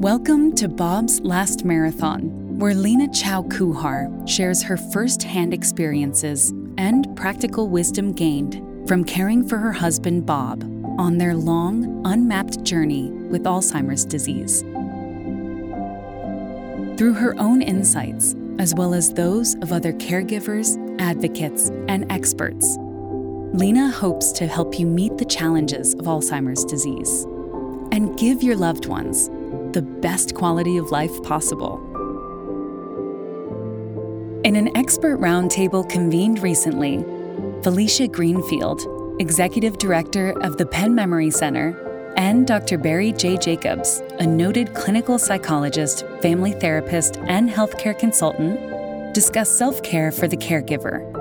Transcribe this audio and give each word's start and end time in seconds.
Welcome 0.00 0.54
to 0.54 0.66
Bob's 0.66 1.20
Last 1.20 1.66
Marathon, 1.66 2.58
where 2.58 2.72
Lena 2.72 3.06
Chow 3.12 3.42
Kuhar 3.42 4.26
shares 4.26 4.62
her 4.62 4.78
first 4.78 5.22
hand 5.22 5.52
experiences 5.52 6.54
and 6.78 7.14
practical 7.14 7.68
wisdom 7.68 8.12
gained 8.12 8.88
from 8.88 9.04
caring 9.04 9.46
for 9.46 9.58
her 9.58 9.72
husband 9.72 10.24
Bob 10.24 10.62
on 10.98 11.18
their 11.18 11.36
long, 11.36 12.00
unmapped 12.06 12.64
journey 12.64 13.10
with 13.10 13.44
Alzheimer's 13.44 14.06
disease. 14.06 14.62
Through 16.96 17.12
her 17.12 17.38
own 17.38 17.60
insights, 17.60 18.34
as 18.58 18.74
well 18.74 18.94
as 18.94 19.12
those 19.12 19.54
of 19.56 19.70
other 19.70 19.92
caregivers, 19.92 20.78
advocates, 20.98 21.68
and 21.88 22.10
experts, 22.10 22.78
Lena 23.52 23.90
hopes 23.90 24.32
to 24.32 24.46
help 24.46 24.78
you 24.78 24.86
meet 24.86 25.18
the 25.18 25.26
challenges 25.26 25.92
of 25.92 26.06
Alzheimer's 26.06 26.64
disease 26.64 27.24
and 27.92 28.18
give 28.18 28.42
your 28.42 28.56
loved 28.56 28.86
ones 28.86 29.28
the 29.72 29.82
best 29.82 30.34
quality 30.34 30.76
of 30.76 30.90
life 30.90 31.22
possible. 31.22 31.78
In 34.44 34.56
an 34.56 34.74
expert 34.76 35.20
roundtable 35.20 35.88
convened 35.88 36.42
recently, 36.42 37.04
Felicia 37.62 38.08
Greenfield, 38.08 38.80
Executive 39.20 39.76
Director 39.76 40.32
of 40.42 40.56
the 40.56 40.64
Penn 40.64 40.94
Memory 40.94 41.30
Center, 41.30 42.14
and 42.16 42.46
Dr. 42.46 42.78
Barry 42.78 43.12
J. 43.12 43.36
Jacobs, 43.36 44.02
a 44.18 44.26
noted 44.26 44.74
clinical 44.74 45.18
psychologist, 45.18 46.06
family 46.22 46.52
therapist, 46.52 47.18
and 47.28 47.50
healthcare 47.50 47.98
consultant, 47.98 49.14
discuss 49.14 49.50
self 49.50 49.82
care 49.82 50.10
for 50.10 50.26
the 50.26 50.36
caregiver. 50.36 51.19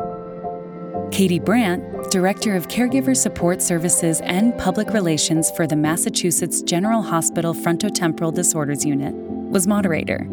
Katie 1.12 1.40
Brandt, 1.40 2.12
Director 2.12 2.56
of 2.56 2.68
Caregiver 2.68 3.16
Support 3.16 3.62
Services 3.62 4.22
and 4.22 4.58
Public 4.58 4.90
Relations 4.90 5.52
for 5.52 5.66
the 5.66 5.76
Massachusetts 5.76 6.62
General 6.62 7.02
Hospital 7.02 7.54
Frontotemporal 7.54 8.34
Disorders 8.34 8.86
Unit, 8.86 9.14
was 9.16 9.68
moderator. 9.68 10.28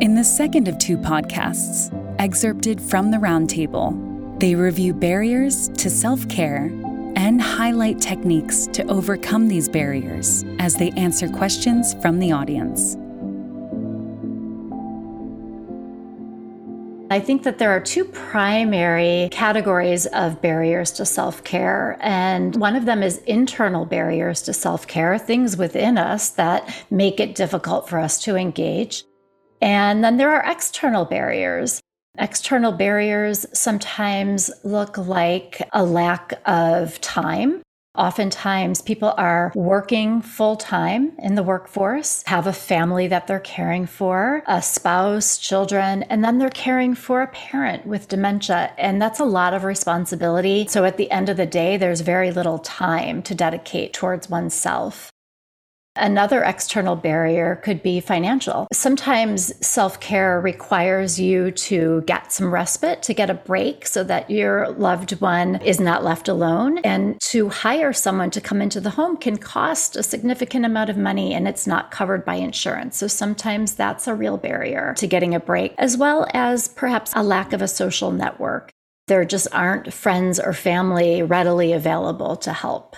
In 0.00 0.14
the 0.14 0.24
second 0.24 0.68
of 0.68 0.78
two 0.78 0.96
podcasts, 0.96 1.92
excerpted 2.18 2.80
from 2.80 3.10
the 3.10 3.18
roundtable, 3.18 4.38
they 4.40 4.54
review 4.54 4.94
barriers 4.94 5.68
to 5.70 5.90
self 5.90 6.28
care 6.28 6.70
and 7.16 7.42
highlight 7.42 8.00
techniques 8.00 8.66
to 8.68 8.86
overcome 8.86 9.48
these 9.48 9.68
barriers 9.68 10.44
as 10.58 10.74
they 10.74 10.90
answer 10.92 11.28
questions 11.28 11.94
from 11.94 12.18
the 12.18 12.32
audience. 12.32 12.96
I 17.18 17.20
think 17.20 17.42
that 17.42 17.58
there 17.58 17.72
are 17.72 17.80
two 17.80 18.04
primary 18.04 19.28
categories 19.32 20.06
of 20.06 20.40
barriers 20.40 20.92
to 20.92 21.04
self 21.04 21.42
care. 21.42 21.98
And 22.00 22.54
one 22.54 22.76
of 22.76 22.84
them 22.84 23.02
is 23.02 23.18
internal 23.26 23.84
barriers 23.84 24.40
to 24.42 24.52
self 24.52 24.86
care, 24.86 25.18
things 25.18 25.56
within 25.56 25.98
us 25.98 26.28
that 26.30 26.72
make 26.92 27.18
it 27.18 27.34
difficult 27.34 27.88
for 27.88 27.98
us 27.98 28.22
to 28.22 28.36
engage. 28.36 29.02
And 29.60 30.04
then 30.04 30.16
there 30.16 30.30
are 30.30 30.48
external 30.48 31.06
barriers. 31.06 31.80
External 32.18 32.70
barriers 32.70 33.44
sometimes 33.52 34.48
look 34.62 34.96
like 34.96 35.60
a 35.72 35.82
lack 35.82 36.40
of 36.46 37.00
time 37.00 37.62
Oftentimes, 37.98 38.80
people 38.80 39.12
are 39.16 39.50
working 39.56 40.22
full 40.22 40.54
time 40.54 41.10
in 41.18 41.34
the 41.34 41.42
workforce, 41.42 42.22
have 42.26 42.46
a 42.46 42.52
family 42.52 43.08
that 43.08 43.26
they're 43.26 43.40
caring 43.40 43.86
for, 43.86 44.44
a 44.46 44.62
spouse, 44.62 45.36
children, 45.36 46.04
and 46.04 46.22
then 46.22 46.38
they're 46.38 46.48
caring 46.48 46.94
for 46.94 47.22
a 47.22 47.26
parent 47.26 47.84
with 47.86 48.06
dementia. 48.06 48.72
And 48.78 49.02
that's 49.02 49.18
a 49.18 49.24
lot 49.24 49.52
of 49.52 49.64
responsibility. 49.64 50.68
So 50.68 50.84
at 50.84 50.96
the 50.96 51.10
end 51.10 51.28
of 51.28 51.36
the 51.36 51.44
day, 51.44 51.76
there's 51.76 52.02
very 52.02 52.30
little 52.30 52.60
time 52.60 53.20
to 53.24 53.34
dedicate 53.34 53.92
towards 53.94 54.30
oneself. 54.30 55.10
Another 55.98 56.42
external 56.42 56.94
barrier 56.94 57.56
could 57.56 57.82
be 57.82 58.00
financial. 58.00 58.68
Sometimes 58.72 59.52
self 59.66 59.98
care 60.00 60.40
requires 60.40 61.18
you 61.18 61.50
to 61.50 62.02
get 62.02 62.32
some 62.32 62.52
respite, 62.52 63.02
to 63.02 63.14
get 63.14 63.30
a 63.30 63.34
break 63.34 63.86
so 63.86 64.04
that 64.04 64.30
your 64.30 64.70
loved 64.70 65.20
one 65.20 65.56
is 65.62 65.80
not 65.80 66.04
left 66.04 66.28
alone. 66.28 66.78
And 66.78 67.20
to 67.22 67.48
hire 67.48 67.92
someone 67.92 68.30
to 68.30 68.40
come 68.40 68.62
into 68.62 68.80
the 68.80 68.90
home 68.90 69.16
can 69.16 69.36
cost 69.36 69.96
a 69.96 70.02
significant 70.02 70.64
amount 70.64 70.90
of 70.90 70.96
money 70.96 71.34
and 71.34 71.48
it's 71.48 71.66
not 71.66 71.90
covered 71.90 72.24
by 72.24 72.36
insurance. 72.36 72.96
So 72.96 73.08
sometimes 73.08 73.74
that's 73.74 74.06
a 74.06 74.14
real 74.14 74.36
barrier 74.36 74.94
to 74.98 75.06
getting 75.06 75.34
a 75.34 75.40
break, 75.40 75.74
as 75.78 75.96
well 75.96 76.26
as 76.32 76.68
perhaps 76.68 77.12
a 77.16 77.22
lack 77.22 77.52
of 77.52 77.60
a 77.60 77.68
social 77.68 78.12
network. 78.12 78.70
There 79.08 79.24
just 79.24 79.48
aren't 79.52 79.92
friends 79.92 80.38
or 80.38 80.52
family 80.52 81.22
readily 81.22 81.72
available 81.72 82.36
to 82.36 82.52
help. 82.52 82.96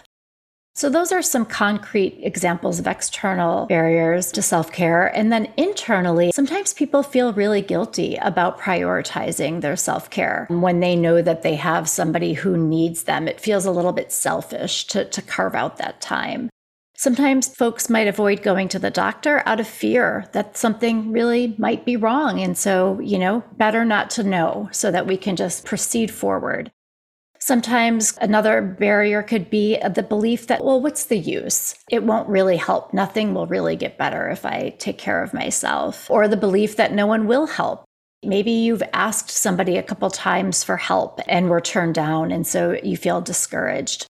So, 0.80 0.88
those 0.88 1.12
are 1.12 1.20
some 1.20 1.44
concrete 1.44 2.20
examples 2.22 2.78
of 2.78 2.86
external 2.86 3.66
barriers 3.66 4.32
to 4.32 4.40
self 4.40 4.72
care. 4.72 5.14
And 5.14 5.30
then 5.30 5.52
internally, 5.58 6.32
sometimes 6.34 6.72
people 6.72 7.02
feel 7.02 7.34
really 7.34 7.60
guilty 7.60 8.16
about 8.16 8.58
prioritizing 8.58 9.60
their 9.60 9.76
self 9.76 10.08
care 10.08 10.46
when 10.48 10.80
they 10.80 10.96
know 10.96 11.20
that 11.20 11.42
they 11.42 11.56
have 11.56 11.86
somebody 11.86 12.32
who 12.32 12.56
needs 12.56 13.02
them. 13.02 13.28
It 13.28 13.42
feels 13.42 13.66
a 13.66 13.70
little 13.70 13.92
bit 13.92 14.10
selfish 14.10 14.86
to, 14.86 15.04
to 15.04 15.20
carve 15.20 15.54
out 15.54 15.76
that 15.76 16.00
time. 16.00 16.48
Sometimes 16.96 17.54
folks 17.54 17.90
might 17.90 18.08
avoid 18.08 18.42
going 18.42 18.68
to 18.68 18.78
the 18.78 18.90
doctor 18.90 19.42
out 19.44 19.60
of 19.60 19.68
fear 19.68 20.30
that 20.32 20.56
something 20.56 21.12
really 21.12 21.56
might 21.58 21.84
be 21.84 21.98
wrong. 21.98 22.40
And 22.40 22.56
so, 22.56 22.98
you 23.00 23.18
know, 23.18 23.44
better 23.58 23.84
not 23.84 24.08
to 24.12 24.22
know 24.22 24.70
so 24.72 24.90
that 24.90 25.06
we 25.06 25.18
can 25.18 25.36
just 25.36 25.66
proceed 25.66 26.10
forward. 26.10 26.72
Sometimes 27.42 28.18
another 28.20 28.60
barrier 28.60 29.22
could 29.22 29.48
be 29.48 29.78
the 29.94 30.02
belief 30.02 30.46
that, 30.48 30.62
well, 30.62 30.80
what's 30.80 31.04
the 31.04 31.16
use? 31.16 31.74
It 31.90 32.02
won't 32.02 32.28
really 32.28 32.58
help. 32.58 32.92
Nothing 32.92 33.32
will 33.32 33.46
really 33.46 33.76
get 33.76 33.96
better 33.96 34.28
if 34.28 34.44
I 34.44 34.74
take 34.78 34.98
care 34.98 35.22
of 35.22 35.32
myself. 35.32 36.10
Or 36.10 36.28
the 36.28 36.36
belief 36.36 36.76
that 36.76 36.92
no 36.92 37.06
one 37.06 37.26
will 37.26 37.46
help. 37.46 37.84
Maybe 38.22 38.50
you've 38.50 38.82
asked 38.92 39.30
somebody 39.30 39.78
a 39.78 39.82
couple 39.82 40.10
times 40.10 40.62
for 40.62 40.76
help 40.76 41.20
and 41.26 41.48
were 41.48 41.62
turned 41.62 41.94
down, 41.94 42.30
and 42.30 42.46
so 42.46 42.78
you 42.82 42.98
feel 42.98 43.22
discouraged. 43.22 44.06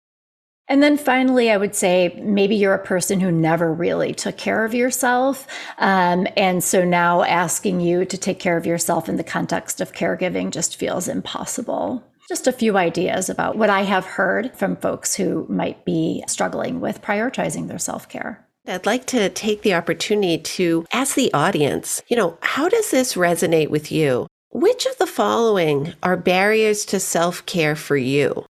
And 0.69 0.81
then 0.81 0.97
finally, 0.97 1.51
I 1.51 1.57
would 1.57 1.75
say 1.75 2.17
maybe 2.23 2.55
you're 2.55 2.73
a 2.73 2.85
person 2.85 3.19
who 3.19 3.31
never 3.31 3.73
really 3.73 4.13
took 4.13 4.37
care 4.37 4.63
of 4.63 4.73
yourself. 4.73 5.47
Um, 5.77 6.27
and 6.37 6.63
so 6.63 6.85
now 6.85 7.23
asking 7.23 7.81
you 7.81 8.05
to 8.05 8.17
take 8.17 8.39
care 8.39 8.57
of 8.57 8.65
yourself 8.65 9.09
in 9.09 9.17
the 9.17 9.23
context 9.23 9.81
of 9.81 9.93
caregiving 9.93 10.51
just 10.51 10.77
feels 10.77 11.07
impossible. 11.09 12.03
Just 12.27 12.47
a 12.47 12.51
few 12.51 12.75
ideas 12.75 13.29
about 13.29 13.57
what 13.57 13.69
I 13.69 13.83
have 13.83 14.05
heard 14.05 14.53
from 14.53 14.75
folks 14.75 15.15
who 15.15 15.45
might 15.47 15.85
be 15.85 16.23
struggling 16.27 16.81
with 16.81 17.01
prioritizing 17.01 17.67
their 17.69 17.79
self 17.79 18.09
care. 18.09 18.45
I'd 18.67 18.85
like 18.85 19.05
to 19.07 19.29
take 19.29 19.61
the 19.61 19.75
opportunity 19.75 20.37
to 20.37 20.85
ask 20.91 21.15
the 21.15 21.33
audience, 21.33 22.01
you 22.09 22.17
know, 22.17 22.37
how 22.41 22.67
does 22.67 22.91
this 22.91 23.13
resonate 23.13 23.69
with 23.69 23.93
you? 23.93 24.27
Which 24.51 24.85
of 24.85 24.97
the 24.97 25.07
following 25.07 25.93
are 26.03 26.17
barriers 26.17 26.83
to 26.87 26.99
self 26.99 27.45
care 27.45 27.77
for 27.77 27.95
you? 27.95 28.45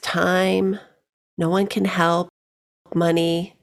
Time, 0.00 0.78
no 1.36 1.50
one 1.50 1.66
can 1.66 1.84
help, 1.84 2.30
money. 2.94 3.54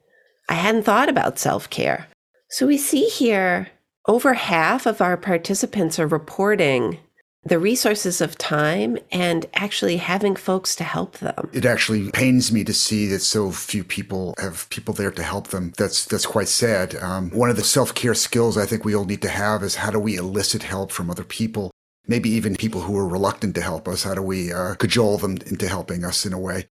I 0.48 0.54
hadn't 0.54 0.84
thought 0.84 1.08
about 1.08 1.40
self 1.40 1.68
care. 1.68 2.06
So 2.48 2.66
we 2.66 2.78
see 2.78 3.06
here 3.06 3.70
over 4.06 4.34
half 4.34 4.86
of 4.86 5.00
our 5.00 5.16
participants 5.16 5.98
are 5.98 6.06
reporting 6.06 6.98
the 7.44 7.58
resources 7.58 8.20
of 8.20 8.36
time 8.36 8.98
and 9.10 9.46
actually 9.54 9.96
having 9.96 10.36
folks 10.36 10.74
to 10.76 10.84
help 10.84 11.18
them. 11.18 11.48
It 11.52 11.64
actually 11.64 12.10
pains 12.10 12.52
me 12.52 12.64
to 12.64 12.74
see 12.74 13.06
that 13.06 13.20
so 13.20 13.50
few 13.50 13.84
people 13.84 14.34
have 14.38 14.68
people 14.70 14.94
there 14.94 15.10
to 15.10 15.22
help 15.22 15.48
them. 15.48 15.72
That's 15.76 16.04
that's 16.04 16.26
quite 16.26 16.48
sad. 16.48 16.96
Um, 16.96 17.30
one 17.30 17.50
of 17.50 17.56
the 17.56 17.64
self 17.64 17.94
care 17.94 18.14
skills 18.14 18.58
I 18.58 18.66
think 18.66 18.84
we 18.84 18.94
all 18.94 19.04
need 19.04 19.22
to 19.22 19.28
have 19.28 19.62
is 19.62 19.76
how 19.76 19.90
do 19.90 19.98
we 19.98 20.16
elicit 20.16 20.62
help 20.62 20.92
from 20.92 21.10
other 21.10 21.24
people. 21.24 21.70
Maybe 22.06 22.30
even 22.30 22.56
people 22.56 22.82
who 22.82 22.96
are 22.96 23.06
reluctant 23.06 23.54
to 23.56 23.60
help 23.60 23.86
us. 23.86 24.02
How 24.02 24.14
do 24.14 24.22
we 24.22 24.52
uh, 24.52 24.74
cajole 24.74 25.18
them 25.18 25.38
into 25.46 25.68
helping 25.68 26.04
us 26.04 26.24
in 26.24 26.32
a 26.32 26.38
way? 26.38 26.68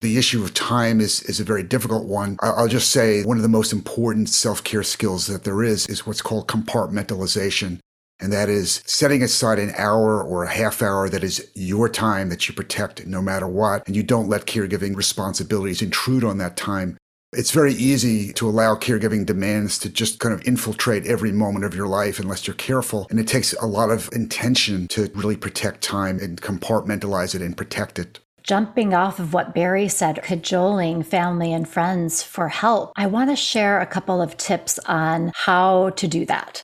The 0.00 0.16
issue 0.16 0.44
of 0.44 0.54
time 0.54 1.00
is, 1.00 1.22
is 1.22 1.40
a 1.40 1.44
very 1.44 1.64
difficult 1.64 2.06
one. 2.06 2.38
I'll 2.40 2.68
just 2.68 2.90
say 2.90 3.24
one 3.24 3.36
of 3.36 3.42
the 3.42 3.48
most 3.48 3.72
important 3.72 4.28
self 4.28 4.62
care 4.62 4.82
skills 4.82 5.26
that 5.26 5.44
there 5.44 5.62
is 5.62 5.86
is 5.88 6.06
what's 6.06 6.22
called 6.22 6.46
compartmentalization. 6.46 7.80
And 8.20 8.32
that 8.32 8.48
is 8.48 8.82
setting 8.84 9.22
aside 9.22 9.58
an 9.58 9.72
hour 9.76 10.22
or 10.22 10.44
a 10.44 10.52
half 10.52 10.82
hour 10.82 11.08
that 11.08 11.22
is 11.22 11.50
your 11.54 11.88
time 11.88 12.28
that 12.30 12.48
you 12.48 12.54
protect 12.54 13.06
no 13.06 13.22
matter 13.22 13.46
what. 13.46 13.86
And 13.86 13.94
you 13.94 14.02
don't 14.02 14.28
let 14.28 14.46
caregiving 14.46 14.96
responsibilities 14.96 15.82
intrude 15.82 16.24
on 16.24 16.38
that 16.38 16.56
time. 16.56 16.96
It's 17.34 17.50
very 17.50 17.74
easy 17.74 18.32
to 18.34 18.48
allow 18.48 18.74
caregiving 18.74 19.26
demands 19.26 19.78
to 19.80 19.90
just 19.90 20.18
kind 20.18 20.34
of 20.34 20.42
infiltrate 20.48 21.06
every 21.06 21.30
moment 21.30 21.66
of 21.66 21.74
your 21.74 21.86
life 21.86 22.18
unless 22.18 22.46
you're 22.46 22.56
careful. 22.56 23.06
And 23.10 23.20
it 23.20 23.28
takes 23.28 23.52
a 23.52 23.66
lot 23.66 23.90
of 23.90 24.08
intention 24.12 24.88
to 24.88 25.10
really 25.14 25.36
protect 25.36 25.82
time 25.82 26.18
and 26.20 26.40
compartmentalize 26.40 27.34
it 27.34 27.42
and 27.42 27.54
protect 27.54 27.98
it. 27.98 28.20
Jumping 28.42 28.94
off 28.94 29.18
of 29.18 29.34
what 29.34 29.54
Barry 29.54 29.88
said, 29.88 30.22
cajoling 30.22 31.02
family 31.02 31.52
and 31.52 31.68
friends 31.68 32.22
for 32.22 32.48
help, 32.48 32.92
I 32.96 33.06
want 33.06 33.28
to 33.28 33.36
share 33.36 33.78
a 33.78 33.86
couple 33.86 34.22
of 34.22 34.38
tips 34.38 34.78
on 34.86 35.32
how 35.34 35.90
to 35.90 36.08
do 36.08 36.24
that. 36.24 36.62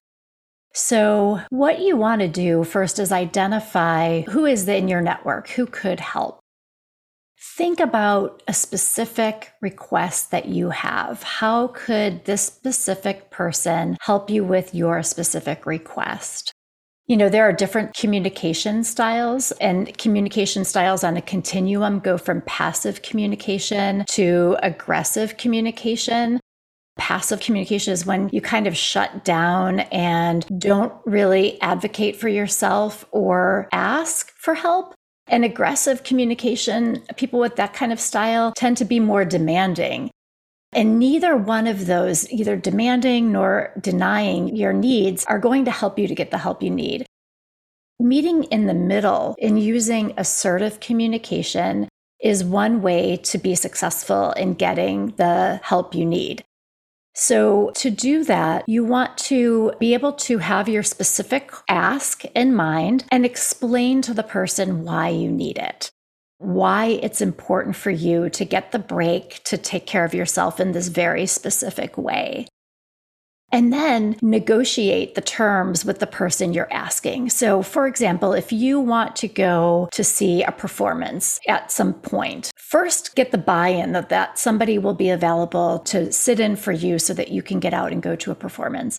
So, 0.77 1.41
what 1.51 1.79
you 1.79 1.97
want 1.97 2.21
to 2.21 2.29
do 2.29 2.65
first 2.65 2.99
is 2.99 3.13
identify 3.13 4.23
who 4.23 4.45
is 4.45 4.67
in 4.69 4.89
your 4.89 5.01
network, 5.01 5.49
who 5.49 5.67
could 5.67 6.01
help. 6.01 6.41
think 7.57 7.79
about 7.79 8.43
a 8.49 8.55
specific 8.55 9.53
request 9.61 10.31
that 10.33 10.47
you 10.47 10.71
have. 10.71 11.23
How 11.23 11.69
could 11.69 12.25
this 12.25 12.43
specific 12.43 13.31
person 13.31 13.97
help 14.01 14.31
you 14.31 14.43
with 14.43 14.75
your 14.75 15.03
specific 15.03 15.67
request? 15.67 16.53
You 17.07 17.19
know, 17.19 17.29
there 17.29 17.47
are 17.47 17.53
different 17.53 17.95
communication 17.95 18.83
styles, 18.83 19.53
and 19.61 19.97
communication 19.99 20.65
styles 20.65 21.05
on 21.05 21.19
a 21.19 21.23
continuum 21.23 22.01
go 22.01 22.17
from 22.17 22.41
passive 22.43 23.03
communication 23.03 24.05
to 24.09 24.57
aggressive 24.63 25.37
communication. 25.37 26.41
Passive 26.97 27.41
communication 27.41 27.93
is 27.93 28.07
when 28.07 28.29
you 28.33 28.41
kind 28.41 28.67
of 28.67 28.77
shut 28.77 29.25
down 29.25 29.81
and 29.81 30.47
don't 30.61 30.95
really 31.05 31.61
advocate 31.61 32.17
for 32.17 32.29
yourself 32.29 33.05
or 33.11 33.69
ask 33.73 34.33
for 34.37 34.55
help. 34.55 34.95
And 35.27 35.45
aggressive 35.45 36.05
communication, 36.05 37.03
people 37.17 37.41
with 37.41 37.57
that 37.57 37.73
kind 37.73 37.93
of 37.93 37.99
style 37.99 38.53
tend 38.53 38.77
to 38.77 38.85
be 38.85 39.01
more 39.01 39.25
demanding. 39.25 40.11
And 40.73 40.99
neither 40.99 41.37
one 41.37 41.67
of 41.67 41.87
those, 41.87 42.31
either 42.31 42.57
demanding 42.57 43.33
nor 43.33 43.73
denying 43.81 44.55
your 44.55 44.73
needs, 44.73 45.25
are 45.27 45.39
going 45.39 45.65
to 45.65 45.71
help 45.71 45.99
you 45.99 46.07
to 46.09 46.15
get 46.15 46.31
the 46.31 46.39
help 46.39 46.63
you 46.63 46.71
need. 46.71 47.07
Meeting 48.01 48.45
in 48.45 48.67
the 48.67 48.75
middle 48.75 49.37
and 49.41 49.63
using 49.63 50.13
assertive 50.17 50.81
communication 50.81 51.89
is 52.21 52.45
one 52.45 52.83
way 52.83 53.17
to 53.19 53.39
be 53.39 53.55
successful 53.55 54.33
in 54.33 54.55
getting 54.55 55.09
the 55.17 55.61
help 55.63 55.95
you 55.95 56.05
need. 56.05 56.45
So, 57.15 57.71
to 57.77 57.91
do 57.91 58.25
that, 58.25 58.69
you 58.69 58.85
want 58.85 59.17
to 59.19 59.73
be 59.79 59.95
able 59.95 60.13
to 60.15 60.39
have 60.39 60.69
your 60.69 60.83
specific 60.83 61.53
ask 61.69 62.25
in 62.25 62.55
mind 62.55 63.05
and 63.11 63.25
explain 63.25 64.03
to 64.03 64.15
the 64.15 64.25
person 64.25 64.83
why 64.83 65.11
you 65.11 65.31
need 65.31 65.59
it 65.59 65.93
why 66.39 66.99
it's 67.03 67.21
important 67.21 67.77
for 67.77 67.91
you 67.91 68.29
to 68.31 68.45
get 68.45 68.73
the 68.73 68.79
break 68.79 69.43
to 69.45 69.57
take 69.57 69.87
care 69.87 70.05
of 70.05 70.15
yourself 70.15 70.61
in 70.61 70.73
this 70.73 70.89
very 70.89 71.27
specific 71.27 71.97
way. 71.97 72.47
And 73.53 73.73
then 73.73 74.17
negotiate 74.21 75.15
the 75.15 75.21
terms 75.21 75.85
with 75.85 76.01
the 76.01 76.09
person 76.09 76.53
you're 76.53 76.73
asking. 76.73 77.31
So, 77.31 77.63
for 77.63 77.87
example, 77.87 78.33
if 78.33 78.53
you 78.53 78.81
want 78.81 79.15
to 79.17 79.29
go 79.29 79.89
to 79.93 80.03
see 80.03 80.43
a 80.43 80.51
performance 80.51 81.39
at 81.47 81.71
some 81.71 81.95
point, 81.95 82.51
first 82.75 83.15
get 83.15 83.31
the 83.31 83.39
buy 83.39 83.69
in 83.69 83.93
that, 83.93 84.09
that 84.09 84.37
somebody 84.37 84.79
will 84.79 84.95
be 84.95 85.09
available 85.09 85.79
to 85.79 86.11
sit 86.11 86.41
in 86.41 86.57
for 86.57 86.73
you 86.73 86.99
so 86.99 87.15
that 87.15 87.29
you 87.29 87.41
can 87.41 87.61
get 87.61 87.73
out 87.73 87.93
and 87.93 88.03
go 88.03 88.17
to 88.17 88.33
a 88.33 88.35
performance 88.35 88.99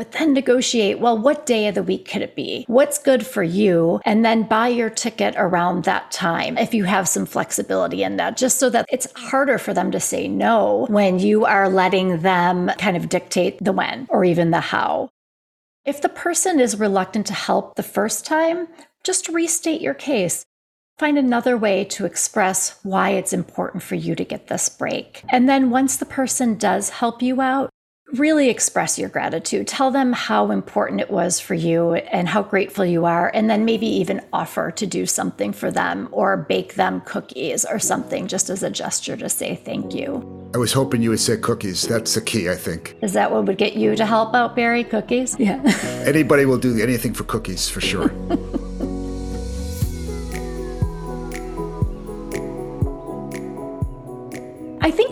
but 0.00 0.12
then 0.12 0.32
negotiate 0.32 0.98
well, 0.98 1.18
what 1.18 1.44
day 1.44 1.68
of 1.68 1.74
the 1.74 1.82
week 1.82 2.08
could 2.08 2.22
it 2.22 2.34
be? 2.34 2.64
What's 2.68 2.96
good 2.98 3.26
for 3.26 3.42
you? 3.42 4.00
And 4.06 4.24
then 4.24 4.44
buy 4.44 4.68
your 4.68 4.88
ticket 4.88 5.34
around 5.36 5.84
that 5.84 6.10
time 6.10 6.56
if 6.56 6.72
you 6.72 6.84
have 6.84 7.06
some 7.06 7.26
flexibility 7.26 8.02
in 8.02 8.16
that, 8.16 8.38
just 8.38 8.58
so 8.58 8.70
that 8.70 8.86
it's 8.90 9.12
harder 9.14 9.58
for 9.58 9.74
them 9.74 9.90
to 9.90 10.00
say 10.00 10.26
no 10.26 10.86
when 10.88 11.18
you 11.18 11.44
are 11.44 11.68
letting 11.68 12.22
them 12.22 12.70
kind 12.78 12.96
of 12.96 13.10
dictate 13.10 13.62
the 13.62 13.72
when 13.72 14.06
or 14.08 14.24
even 14.24 14.50
the 14.50 14.60
how. 14.60 15.10
If 15.84 16.00
the 16.00 16.08
person 16.08 16.60
is 16.60 16.80
reluctant 16.80 17.26
to 17.26 17.34
help 17.34 17.74
the 17.74 17.82
first 17.82 18.24
time, 18.24 18.68
just 19.04 19.28
restate 19.28 19.82
your 19.82 19.92
case. 19.92 20.46
Find 21.00 21.16
another 21.16 21.56
way 21.56 21.84
to 21.84 22.04
express 22.04 22.78
why 22.82 23.12
it's 23.12 23.32
important 23.32 23.82
for 23.82 23.94
you 23.94 24.14
to 24.14 24.22
get 24.22 24.48
this 24.48 24.68
break. 24.68 25.24
And 25.30 25.48
then 25.48 25.70
once 25.70 25.96
the 25.96 26.04
person 26.04 26.58
does 26.58 26.90
help 26.90 27.22
you 27.22 27.40
out, 27.40 27.70
really 28.12 28.50
express 28.50 28.98
your 28.98 29.08
gratitude. 29.08 29.66
Tell 29.66 29.90
them 29.90 30.12
how 30.12 30.50
important 30.50 31.00
it 31.00 31.10
was 31.10 31.40
for 31.40 31.54
you 31.54 31.94
and 31.94 32.28
how 32.28 32.42
grateful 32.42 32.84
you 32.84 33.06
are. 33.06 33.30
And 33.32 33.48
then 33.48 33.64
maybe 33.64 33.86
even 33.86 34.20
offer 34.30 34.70
to 34.72 34.86
do 34.86 35.06
something 35.06 35.54
for 35.54 35.70
them 35.70 36.10
or 36.12 36.36
bake 36.36 36.74
them 36.74 37.00
cookies 37.06 37.64
or 37.64 37.78
something 37.78 38.26
just 38.26 38.50
as 38.50 38.62
a 38.62 38.68
gesture 38.68 39.16
to 39.16 39.30
say 39.30 39.56
thank 39.56 39.94
you. 39.94 40.50
I 40.54 40.58
was 40.58 40.74
hoping 40.74 41.00
you 41.00 41.08
would 41.08 41.20
say 41.20 41.38
cookies. 41.38 41.88
That's 41.88 42.14
the 42.14 42.20
key, 42.20 42.50
I 42.50 42.56
think. 42.56 42.94
Is 43.00 43.14
that 43.14 43.30
what 43.30 43.46
would 43.46 43.56
get 43.56 43.74
you 43.74 43.96
to 43.96 44.04
help 44.04 44.34
out, 44.34 44.54
Barry? 44.54 44.84
Cookies? 44.84 45.34
Yeah. 45.38 45.62
Anybody 46.04 46.44
will 46.44 46.58
do 46.58 46.78
anything 46.78 47.14
for 47.14 47.24
cookies 47.24 47.70
for 47.70 47.80
sure. 47.80 48.12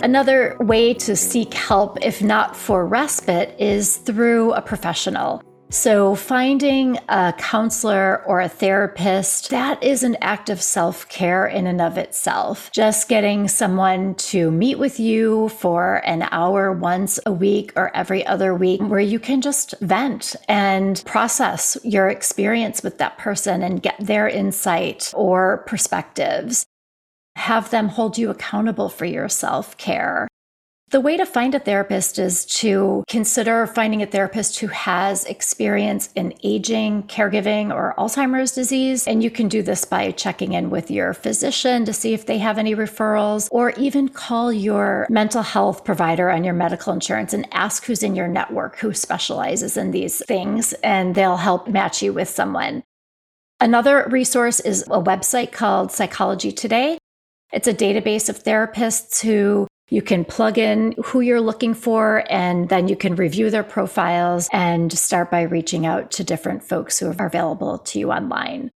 another 0.08 0.56
way 0.58 0.94
to 0.94 1.14
seek 1.14 1.52
help, 1.52 1.99
if 2.02 2.22
not 2.22 2.56
for 2.56 2.87
respite, 2.87 3.55
is 3.58 3.99
through 3.99 4.55
a 4.55 4.62
professional. 4.62 5.43
So, 5.70 6.14
finding 6.14 6.99
a 7.10 7.34
counselor 7.37 8.25
or 8.25 8.40
a 8.40 8.49
therapist, 8.49 9.50
that 9.50 9.82
is 9.84 10.02
an 10.02 10.16
act 10.22 10.49
of 10.49 10.62
self 10.62 11.06
care 11.10 11.46
in 11.46 11.66
and 11.66 11.82
of 11.82 11.99
itself. 11.99 12.70
Just 12.72 13.10
getting 13.10 13.49
someone 13.49 14.14
to 14.32 14.50
meet 14.50 14.78
with 14.78 14.99
you 14.99 15.50
for 15.50 15.96
an 16.06 16.26
hour 16.31 16.72
once 16.72 17.20
a 17.26 17.32
week 17.32 17.75
or 17.76 17.94
every 17.94 18.25
other 18.25 18.55
week, 18.55 18.81
where 18.81 18.99
you 19.12 19.19
can 19.19 19.43
just 19.43 19.75
vent 19.82 20.37
and 20.49 21.02
process 21.05 21.76
your 21.84 22.08
experience 22.08 22.82
with 22.82 22.96
that 22.96 23.19
person 23.19 23.62
and 23.62 23.82
get 23.82 23.96
their 24.00 24.26
insight 24.26 25.12
or 25.14 25.64
perspectives 25.66 26.64
have 27.38 27.70
them 27.70 27.88
hold 27.88 28.19
you 28.19 28.31
accountable 28.31 28.88
for 28.88 29.05
your 29.05 29.29
self 29.29 29.76
care. 29.79 30.29
The 30.90 31.02
way 31.02 31.19
to 31.19 31.26
find 31.26 31.55
a 31.55 31.58
therapist 31.58 32.19
is 32.19 32.46
to 32.46 33.05
consider 33.08 33.67
finding 33.67 34.00
a 34.00 34.06
therapist 34.06 34.58
who 34.58 34.69
has 34.69 35.25
experience 35.26 36.08
in 36.14 36.32
aging, 36.43 37.02
caregiving, 37.02 37.75
or 37.75 37.94
Alzheimer's 37.99 38.52
disease. 38.52 39.06
And 39.06 39.23
you 39.23 39.31
can 39.31 39.49
do 39.49 39.62
this 39.62 39.85
by 39.85 40.12
checking 40.12 40.55
in 40.55 40.70
with 40.70 40.90
your 40.90 41.12
physician 41.12 41.85
to 41.85 41.93
see 41.93 42.14
if 42.14 42.25
they 42.25 42.38
have 42.38 42.56
any 42.56 42.75
referrals, 42.75 43.49
or 43.50 43.70
even 43.73 44.08
call 44.08 44.50
your 44.50 45.06
mental 45.11 45.43
health 45.43 45.84
provider 45.84 46.31
on 46.31 46.43
your 46.43 46.55
medical 46.55 46.94
insurance 46.94 47.34
and 47.34 47.46
ask 47.52 47.84
who's 47.84 48.02
in 48.02 48.14
your 48.14 48.29
network 48.29 48.79
who 48.79 48.94
specializes 48.94 49.76
in 49.76 49.91
these 49.91 50.25
things, 50.25 50.73
and 50.82 51.14
they'll 51.14 51.37
help 51.37 51.69
match 51.69 52.02
you 52.02 52.14
with 52.14 52.31
someone. 52.31 52.82
Another 53.61 54.06
resource 54.08 54.58
is 54.61 54.82
a 54.84 55.02
website 55.02 55.52
called 55.52 55.93
Psychology 55.93 56.50
Today. 56.50 56.98
It's 57.53 57.69
a 57.69 57.75
database 57.75 58.29
of 58.29 58.45
therapists 58.45 59.23
who 59.23 59.67
you 59.91 60.03
can 60.03 60.25
plug 60.25 60.59
in 60.59 60.95
who 61.03 61.21
you're 61.21 61.41
looking 61.41 61.73
for, 61.73 62.25
and 62.29 62.69
then 62.69 62.89
you 62.89 62.97
can 62.97 63.15
review 63.15 63.49
their 63.49 63.65
profiles 63.65 64.49
and 64.53 64.93
start 64.93 65.31
by 65.31 65.43
reaching 65.43 65.87
out 65.87 66.11
to 66.12 66.25
different 66.25 66.62
folks 66.62 66.99
who 66.99 67.06
are 67.19 67.27
available 67.27 67.79
to 67.79 67.99
you 67.99 68.12
online. 68.12 68.71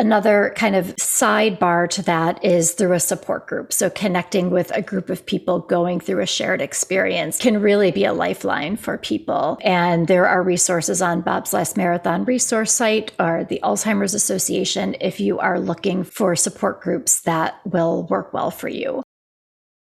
Another 0.00 0.54
kind 0.56 0.76
of 0.76 0.96
sidebar 0.96 1.86
to 1.90 2.00
that 2.04 2.42
is 2.42 2.72
through 2.72 2.94
a 2.94 3.00
support 3.00 3.46
group. 3.46 3.70
So, 3.70 3.90
connecting 3.90 4.48
with 4.48 4.74
a 4.74 4.80
group 4.80 5.10
of 5.10 5.26
people 5.26 5.58
going 5.58 6.00
through 6.00 6.22
a 6.22 6.26
shared 6.26 6.62
experience 6.62 7.36
can 7.36 7.60
really 7.60 7.90
be 7.90 8.06
a 8.06 8.14
lifeline 8.14 8.76
for 8.76 8.96
people. 8.96 9.58
And 9.60 10.08
there 10.08 10.26
are 10.26 10.42
resources 10.42 11.02
on 11.02 11.20
Bob's 11.20 11.52
Last 11.52 11.76
Marathon 11.76 12.24
resource 12.24 12.72
site 12.72 13.12
or 13.20 13.44
the 13.44 13.60
Alzheimer's 13.62 14.14
Association 14.14 14.96
if 15.02 15.20
you 15.20 15.38
are 15.38 15.60
looking 15.60 16.02
for 16.02 16.34
support 16.34 16.80
groups 16.80 17.20
that 17.20 17.60
will 17.66 18.04
work 18.04 18.32
well 18.32 18.50
for 18.50 18.68
you. 18.68 19.02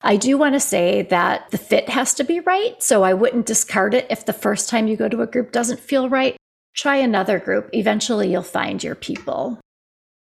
I 0.00 0.16
do 0.16 0.38
want 0.38 0.54
to 0.54 0.60
say 0.60 1.02
that 1.02 1.50
the 1.50 1.58
fit 1.58 1.90
has 1.90 2.14
to 2.14 2.24
be 2.24 2.40
right. 2.40 2.82
So, 2.82 3.02
I 3.02 3.12
wouldn't 3.12 3.44
discard 3.44 3.92
it 3.92 4.06
if 4.08 4.24
the 4.24 4.32
first 4.32 4.70
time 4.70 4.88
you 4.88 4.96
go 4.96 5.10
to 5.10 5.20
a 5.20 5.26
group 5.26 5.52
doesn't 5.52 5.78
feel 5.78 6.08
right. 6.08 6.38
Try 6.74 6.96
another 6.96 7.38
group. 7.38 7.68
Eventually, 7.74 8.32
you'll 8.32 8.42
find 8.42 8.82
your 8.82 8.94
people. 8.94 9.60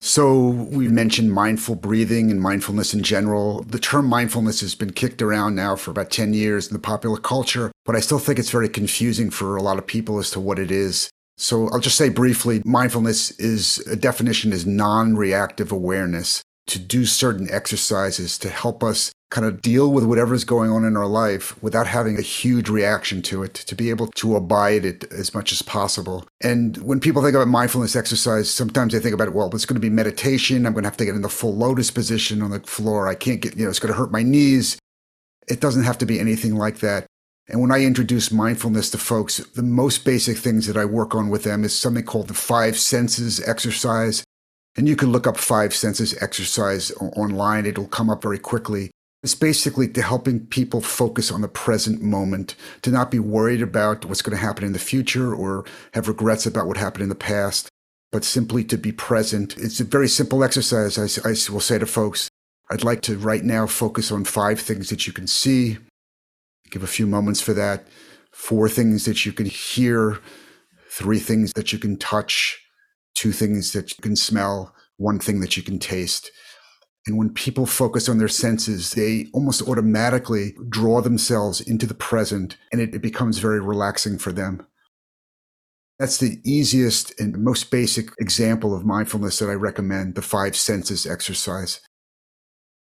So, 0.07 0.49
we 0.49 0.87
mentioned 0.89 1.33
mindful 1.33 1.77
breathing 1.77 2.31
and 2.31 2.39
mindfulness 2.39 2.93
in 2.93 3.03
general. 3.03 3.63
The 3.63 3.79
term 3.79 4.07
mindfulness 4.07 4.61
has 4.61 4.75
been 4.75 4.93
kicked 4.93 5.23
around 5.23 5.55
now 5.55 5.77
for 5.77 5.91
about 5.91 6.11
10 6.11 6.35
years 6.35 6.67
in 6.67 6.75
the 6.75 6.79
popular 6.79 7.17
culture, 7.17 7.73
but 7.87 7.97
I 7.97 8.01
still 8.01 8.19
think 8.19 8.39
it's 8.39 8.51
very 8.51 8.69
confusing 8.69 9.31
for 9.31 9.57
a 9.57 9.63
lot 9.63 9.79
of 9.79 9.87
people 9.87 10.19
as 10.19 10.31
to 10.33 10.41
what 10.41 10.59
it 10.59 10.71
is. 10.71 11.09
So, 11.39 11.71
I'll 11.71 11.81
just 11.81 11.97
say 11.97 12.11
briefly 12.11 12.61
mindfulness 12.67 13.31
is 13.39 13.79
a 13.87 13.97
definition 13.97 14.53
is 14.53 14.67
non 14.67 15.17
reactive 15.17 15.73
awareness 15.73 16.43
to 16.67 16.79
do 16.79 17.07
certain 17.07 17.51
exercises 17.51 18.37
to 18.41 18.51
help 18.51 18.85
us 18.85 19.11
kind 19.35 19.47
of 19.49 19.61
deal 19.61 19.93
with 19.93 20.05
whatever's 20.05 20.45
going 20.45 20.71
on 20.71 20.85
in 20.85 20.97
our 20.97 21.09
life 21.09 21.61
without 21.61 21.89
having 21.89 22.17
a 22.17 22.23
huge 22.23 22.69
reaction 22.69 23.21
to 23.21 23.43
it, 23.43 23.53
to 23.53 23.75
be 23.75 23.91
able 23.91 24.07
to 24.07 24.37
abide 24.37 24.85
it 24.85 25.05
as 25.13 25.35
much 25.35 25.51
as 25.51 25.61
possible. 25.61 26.25
And 26.41 26.77
when 26.79 27.01
people 27.01 27.21
think 27.21 27.35
about 27.35 27.49
mindfulness 27.49 27.97
exercise, 27.97 28.49
sometimes 28.49 28.93
they 28.93 29.01
think 29.01 29.13
about, 29.13 29.35
well, 29.35 29.51
it's 29.53 29.67
going 29.67 29.75
to 29.75 29.81
be 29.81 29.91
meditation. 29.91 30.65
I'm 30.65 30.73
going 30.73 30.85
to 30.85 30.89
have 30.89 30.97
to 30.99 31.05
get 31.05 31.17
in 31.17 31.23
the 31.23 31.29
full 31.29 31.55
lotus 31.55 31.91
position 31.91 32.43
on 32.43 32.53
the 32.53 32.61
floor. 32.61 33.09
I 33.09 33.17
can't 33.17 33.41
get, 33.41 33.57
you 33.57 33.65
know, 33.65 33.71
it's 33.71 33.81
going 33.81 33.93
to 33.93 33.99
hurt 33.99 34.13
my 34.13 34.23
knees. 34.23 34.79
It 35.49 35.61
doesn't 35.61 35.83
have 35.83 35.99
to 35.99 36.07
be 36.07 36.21
anything 36.21 36.55
like 36.55 36.79
that. 36.79 37.07
And 37.49 37.61
when 37.61 37.73
I 37.73 37.85
introduce 37.85 38.31
mindfulness 38.31 38.89
to 38.91 38.99
folks, 38.99 39.39
the 39.39 39.65
most 39.65 40.05
basic 40.05 40.39
things 40.39 40.69
that 40.69 40.77
I 40.77 40.85
work 40.85 41.13
on 41.13 41.29
with 41.29 41.43
them 41.43 41.65
is 41.65 41.77
something 41.77 42.05
called 42.05 42.29
the 42.29 42.35
five 42.35 42.79
senses 42.79 43.43
exercise. 43.47 44.23
And 44.77 44.89
you 44.89 44.95
can 44.95 45.11
look 45.11 45.27
up 45.27 45.37
five 45.37 45.75
senses 45.75 46.17
exercise 46.23 46.93
online. 47.17 47.67
It'll 47.67 47.89
come 47.89 48.09
up 48.09 48.23
very 48.23 48.39
quickly. 48.39 48.93
It's 49.25 49.35
basically 49.35 49.89
to 49.89 50.03
helping 50.03 50.47
people 50.47 50.83
focus 50.83 51.33
on 51.33 51.41
the 51.41 51.49
present 51.49 52.03
moment, 52.03 52.57
to 52.83 52.91
not 52.91 53.11
be 53.11 53.19
worried 53.19 53.63
about 53.63 54.05
what's 54.05 54.21
going 54.21 54.37
to 54.37 54.45
happen 54.45 54.65
in 54.65 54.75
the 54.75 54.79
future 54.79 55.35
or 55.35 55.65
have 55.95 56.09
regrets 56.09 56.45
about 56.45 56.67
what 56.67 56.77
happened 56.77 57.05
in 57.05 57.09
the 57.09 57.15
past, 57.15 57.71
but 58.13 58.23
simply 58.23 58.65
to 58.65 58.77
be 58.77 58.93
present. 58.93 59.57
It's 59.57 59.81
a 59.81 59.85
very 59.85 60.09
simple 60.09 60.45
exercise. 60.45 60.99
I, 60.99 61.27
I 61.27 61.35
will 61.51 61.61
say 61.61 61.79
to 61.79 61.87
folks, 61.87 62.29
I'd 62.71 62.85
like 62.85 63.01
to 63.03 63.17
right 63.17 63.43
now 63.43 63.67
focus 63.67 64.13
on 64.13 64.25
five 64.25 64.61
things 64.61 64.91
that 64.91 65.07
you 65.07 65.13
can 65.15 65.27
see. 65.27 65.79
Give 66.71 66.83
a 66.83 66.87
few 66.87 67.07
moments 67.07 67.41
for 67.41 67.55
that. 67.55 67.87
Four 68.31 68.69
things 68.69 69.07
that 69.07 69.25
you 69.25 69.33
can 69.33 69.47
hear, 69.47 70.19
three 70.91 71.19
things 71.19 71.55
that 71.55 71.73
you 71.73 71.79
can 71.79 71.97
touch, 71.97 72.63
two 73.15 73.33
things 73.33 73.73
that 73.73 73.97
you 73.97 74.03
can 74.03 74.17
smell, 74.17 74.75
one 74.99 75.19
thing 75.19 75.41
that 75.41 75.57
you 75.57 75.63
can 75.63 75.79
taste. 75.79 76.31
And 77.07 77.19
when 77.19 77.31
people 77.31 77.67
focus 77.67 78.09
on 78.09 78.19
their 78.19 78.29
senses, 78.29 78.93
they 78.93 79.27
almost 79.35 79.63
automatically 79.69 80.55
draw 80.69 81.03
themselves 81.03 81.61
into 81.61 81.87
the 81.87 81.95
present 81.95 82.57
and 82.73 82.81
it, 82.81 82.95
it, 82.95 83.03
becomes 83.03 83.39
very 83.39 83.61
relaxing 83.61 84.19
for 84.19 84.33
them. 84.33 84.67
That's 85.99 86.17
the 86.17 86.41
easiest 86.45 87.19
and 87.21 87.39
most 87.39 87.71
basic 87.71 88.09
example 88.19 88.75
of 88.75 88.87
mindfulness 88.87 89.39
that 89.39 89.51
I 89.51 89.55
recommend 89.55 90.15
the 90.15 90.23
five 90.23 90.57
senses 90.57 91.07
exercise. 91.07 91.81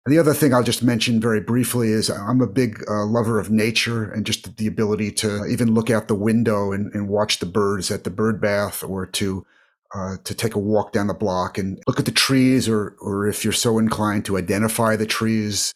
And 0.05 0.13
the 0.13 0.19
other 0.19 0.35
thing 0.35 0.53
I'll 0.53 0.63
just 0.63 0.83
mention 0.83 1.19
very 1.19 1.41
briefly 1.41 1.89
is 1.89 2.11
I'm 2.11 2.41
a 2.41 2.47
big 2.47 2.83
uh, 2.87 3.05
lover 3.05 3.39
of 3.39 3.49
nature 3.49 4.03
and 4.03 4.23
just 4.23 4.55
the 4.57 4.67
ability 4.67 5.11
to 5.13 5.45
even 5.47 5.73
look 5.73 5.89
out 5.89 6.07
the 6.07 6.13
window 6.15 6.71
and, 6.71 6.93
and 6.93 7.09
watch 7.09 7.39
the 7.39 7.47
birds 7.47 7.89
at 7.89 8.03
the 8.03 8.11
bird 8.11 8.39
bath 8.39 8.83
or 8.83 9.07
to 9.07 9.45
uh, 9.93 10.17
to 10.23 10.33
take 10.33 10.55
a 10.55 10.59
walk 10.59 10.91
down 10.91 11.07
the 11.07 11.13
block 11.13 11.57
and 11.57 11.81
look 11.87 11.99
at 11.99 12.05
the 12.05 12.11
trees, 12.11 12.67
or 12.67 12.95
or 12.99 13.27
if 13.27 13.43
you're 13.43 13.53
so 13.53 13.77
inclined 13.77 14.25
to 14.25 14.37
identify 14.37 14.95
the 14.95 15.05
trees, 15.05 15.73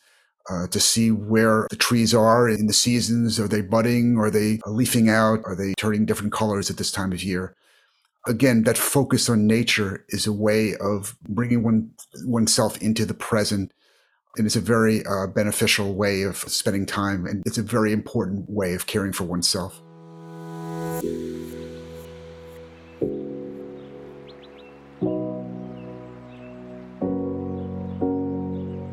uh, 0.49 0.67
to 0.67 0.79
see 0.79 1.11
where 1.11 1.67
the 1.69 1.75
trees 1.75 2.13
are 2.13 2.49
in 2.49 2.67
the 2.67 2.73
seasons. 2.73 3.39
Are 3.39 3.47
they 3.47 3.61
budding? 3.61 4.17
Are 4.17 4.31
they 4.31 4.59
leafing 4.65 5.09
out? 5.09 5.41
Are 5.45 5.55
they 5.55 5.73
turning 5.75 6.05
different 6.05 6.33
colors 6.33 6.69
at 6.69 6.77
this 6.77 6.91
time 6.91 7.11
of 7.11 7.23
year? 7.23 7.55
Again, 8.27 8.63
that 8.63 8.77
focus 8.77 9.29
on 9.29 9.47
nature 9.47 10.05
is 10.09 10.27
a 10.27 10.33
way 10.33 10.75
of 10.75 11.15
bringing 11.27 11.63
one 11.63 11.91
oneself 12.25 12.81
into 12.81 13.05
the 13.05 13.13
present. 13.13 13.71
And 14.37 14.45
it's 14.45 14.55
a 14.55 14.61
very 14.61 15.05
uh, 15.05 15.27
beneficial 15.27 15.95
way 15.95 16.23
of 16.23 16.37
spending 16.37 16.85
time. 16.85 17.25
And 17.25 17.43
it's 17.45 17.57
a 17.57 17.63
very 17.63 17.91
important 17.91 18.49
way 18.49 18.73
of 18.73 18.87
caring 18.87 19.13
for 19.13 19.23
oneself. 19.23 19.81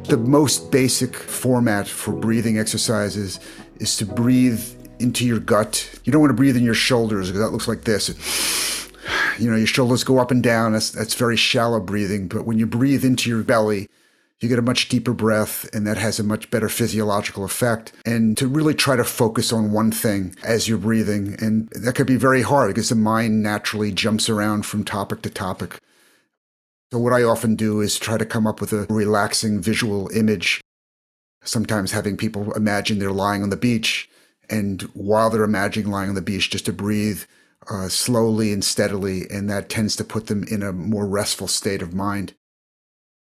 The 0.09 0.17
most 0.17 0.71
basic 0.71 1.17
format 1.17 1.89
for 1.89 2.13
breathing 2.13 2.59
exercises 2.59 3.41
is 3.79 3.97
to 3.97 4.07
breathe 4.07 4.63
into 5.01 5.27
your 5.27 5.41
gut. 5.41 5.99
You 6.05 6.13
don't 6.13 6.21
want 6.21 6.31
to 6.31 6.37
breathe 6.37 6.57
in 6.57 6.63
your 6.63 6.75
shoulders 6.75 7.29
because 7.29 7.41
that 7.41 7.51
looks 7.51 7.67
like 7.67 7.83
this. 7.83 8.89
You 9.39 9.51
know, 9.51 9.57
your 9.57 9.67
shoulders 9.67 10.05
go 10.05 10.19
up 10.19 10.31
and 10.31 10.43
down. 10.43 10.73
That's, 10.75 10.91
that's 10.91 11.15
very 11.15 11.37
shallow 11.37 11.81
breathing. 11.81 12.29
But 12.29 12.47
when 12.47 12.57
you 12.57 12.67
breathe 12.67 13.05
into 13.05 13.29
your 13.29 13.43
belly, 13.43 13.89
you 14.41 14.49
get 14.49 14.59
a 14.59 14.63
much 14.63 14.89
deeper 14.89 15.13
breath, 15.13 15.69
and 15.75 15.87
that 15.87 15.97
has 15.97 16.21
a 16.21 16.25
much 16.25 16.51
better 16.51 16.69
physiological 16.69 17.45
effect. 17.45 17.93
And 18.05 18.37
to 18.39 18.47
really 18.47 18.75
try 18.75 18.95
to 18.95 19.05
focus 19.05 19.53
on 19.53 19.73
one 19.73 19.91
thing 19.91 20.37
as 20.45 20.69
you're 20.69 20.79
breathing. 20.79 21.37
And 21.41 21.69
that 21.71 21.95
could 21.95 22.07
be 22.07 22.17
very 22.17 22.43
hard 22.43 22.69
because 22.69 22.91
the 22.91 22.95
mind 22.95 23.43
naturally 23.43 23.91
jumps 23.91 24.29
around 24.29 24.67
from 24.67 24.85
topic 24.85 25.23
to 25.23 25.31
topic. 25.31 25.81
So, 26.93 26.99
what 26.99 27.13
I 27.13 27.23
often 27.23 27.57
do 27.57 27.81
is 27.81 27.99
try 27.99 28.17
to 28.17 28.25
come 28.25 28.47
up 28.47 28.61
with 28.61 28.73
a 28.73 28.87
relaxing 28.89 29.61
visual 29.61 30.09
image. 30.11 30.61
Sometimes 31.43 31.93
having 31.93 32.17
people 32.17 32.53
imagine 32.53 32.99
they're 32.99 33.11
lying 33.11 33.43
on 33.43 33.51
the 33.51 33.57
beach, 33.57 34.09
and 34.49 34.83
while 34.95 35.31
they're 35.31 35.43
imagining 35.43 35.91
lying 35.91 36.09
on 36.09 36.15
the 36.15 36.23
beach, 36.23 36.51
just 36.51 36.67
to 36.67 36.73
breathe 36.73 37.23
uh, 37.69 37.89
slowly 37.89 38.53
and 38.53 38.65
steadily, 38.65 39.29
and 39.31 39.51
that 39.51 39.69
tends 39.69 39.97
to 39.97 40.05
put 40.05 40.29
them 40.29 40.45
in 40.45 40.63
a 40.63 40.73
more 40.73 41.07
restful 41.07 41.49
state 41.49 41.83
of 41.83 41.95
mind. 41.95 42.35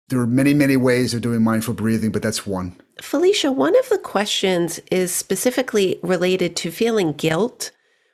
There 0.09 0.21
are 0.21 0.27
many, 0.27 0.55
many 0.55 0.77
ways 0.77 1.13
of 1.13 1.21
doing 1.21 1.43
mindful 1.43 1.75
breathing, 1.75 2.13
but 2.13 2.23
that's 2.23 2.47
one. 2.47 2.77
Felicia, 3.01 3.53
one 3.53 3.79
of 3.79 3.89
the 3.89 3.99
questions 3.99 4.81
is 4.91 5.13
specifically 5.13 5.99
related 6.03 6.57
to 6.57 6.71
feeling 6.71 7.13
guilt 7.13 7.73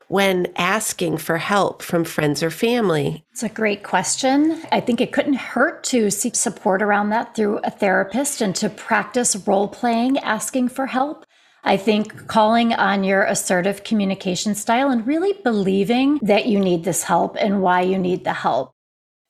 when 0.08 0.52
asking 0.56 1.18
for 1.18 1.38
help 1.38 1.82
from 1.82 2.04
friends 2.04 2.42
or 2.42 2.50
family? 2.50 3.24
It's 3.32 3.42
a 3.42 3.48
great 3.48 3.82
question. 3.82 4.62
I 4.70 4.80
think 4.80 5.00
it 5.00 5.12
couldn't 5.12 5.34
hurt 5.34 5.84
to 5.84 6.10
seek 6.10 6.34
support 6.36 6.82
around 6.82 7.10
that 7.10 7.34
through 7.34 7.58
a 7.64 7.70
therapist 7.70 8.40
and 8.40 8.54
to 8.56 8.68
practice 8.68 9.36
role 9.46 9.68
playing 9.68 10.18
asking 10.18 10.68
for 10.68 10.86
help. 10.86 11.24
I 11.64 11.78
think 11.78 12.26
calling 12.26 12.74
on 12.74 13.04
your 13.04 13.22
assertive 13.22 13.84
communication 13.84 14.54
style 14.54 14.90
and 14.90 15.06
really 15.06 15.32
believing 15.42 16.18
that 16.22 16.46
you 16.46 16.60
need 16.60 16.84
this 16.84 17.04
help 17.04 17.36
and 17.38 17.62
why 17.62 17.80
you 17.80 17.98
need 17.98 18.24
the 18.24 18.34
help. 18.34 18.72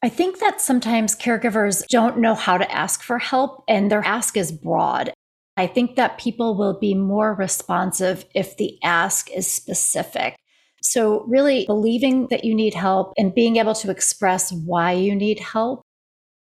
I 0.03 0.09
think 0.09 0.41
that 0.41 0.61
sometimes 0.61 1.17
caregivers 1.17 1.87
don't 1.89 2.19
know 2.19 2.35
how 2.35 2.59
to 2.59 2.71
ask 2.71 3.03
for 3.03 3.19
help 3.19 3.65
and 3.69 3.91
their 3.91 4.05
ask 4.05 4.37
is 4.37 4.53
broad. 4.53 5.13
I 5.57 5.69
think 5.69 5.95
that 5.95 6.19
people 6.19 6.57
will 6.57 6.79
be 6.79 6.95
more 6.95 7.33
responsive 7.33 8.25
if 8.35 8.57
the 8.57 8.79
ask 8.83 9.31
is 9.31 9.51
specific. 9.51 10.37
So, 10.85 11.25
really 11.27 11.65
believing 11.65 12.29
that 12.29 12.45
you 12.45 12.55
need 12.55 12.75
help 12.75 13.15
and 13.17 13.35
being 13.35 13.57
able 13.57 13.75
to 13.77 13.91
express 13.91 14.53
why 14.53 14.93
you 14.93 15.17
need 15.17 15.41
help, 15.41 15.81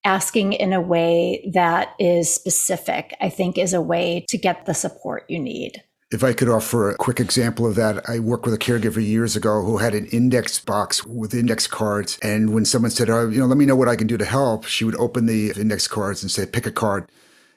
asking 0.05 0.53
in 0.53 0.71
a 0.71 0.79
way 0.79 1.49
that 1.53 1.95
is 1.99 2.31
specific, 2.31 3.15
I 3.19 3.29
think 3.29 3.57
is 3.57 3.73
a 3.73 3.81
way 3.81 4.25
to 4.29 4.37
get 4.37 4.67
the 4.67 4.75
support 4.75 5.25
you 5.27 5.39
need. 5.39 5.83
If 6.11 6.23
I 6.23 6.33
could 6.33 6.47
offer 6.47 6.91
a 6.91 6.95
quick 6.95 7.19
example 7.19 7.65
of 7.65 7.75
that, 7.75 8.07
I 8.07 8.19
worked 8.19 8.45
with 8.45 8.53
a 8.53 8.59
caregiver 8.59 9.03
years 9.03 9.35
ago 9.35 9.63
who 9.63 9.77
had 9.77 9.95
an 9.95 10.05
index 10.07 10.59
box 10.59 11.03
with 11.05 11.33
index 11.33 11.65
cards. 11.65 12.19
And 12.21 12.53
when 12.53 12.65
someone 12.65 12.91
said, 12.91 13.09
Oh, 13.09 13.29
you 13.29 13.39
know, 13.39 13.47
let 13.47 13.57
me 13.57 13.65
know 13.65 13.75
what 13.75 13.89
I 13.89 13.95
can 13.95 14.07
do 14.07 14.17
to 14.17 14.25
help, 14.25 14.65
she 14.65 14.85
would 14.85 14.95
open 14.95 15.25
the 15.25 15.51
index 15.51 15.87
cards 15.87 16.21
and 16.21 16.31
say, 16.31 16.45
Pick 16.45 16.67
a 16.67 16.71
card 16.71 17.09